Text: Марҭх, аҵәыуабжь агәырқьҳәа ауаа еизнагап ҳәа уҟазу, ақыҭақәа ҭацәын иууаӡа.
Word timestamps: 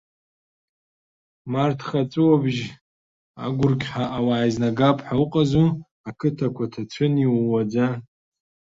Марҭх, 1.51 1.87
аҵәыуабжь 2.01 2.63
агәырқьҳәа 3.45 4.05
ауаа 4.17 4.43
еизнагап 4.45 4.97
ҳәа 5.05 5.15
уҟазу, 5.23 5.67
ақыҭақәа 6.09 6.71
ҭацәын 6.71 7.13
иууаӡа. 7.23 7.87